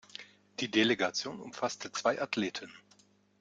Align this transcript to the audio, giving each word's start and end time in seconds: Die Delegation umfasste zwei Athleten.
Die 0.61 0.71
Delegation 0.71 1.39
umfasste 1.39 1.91
zwei 1.91 2.19
Athleten. 2.19 2.73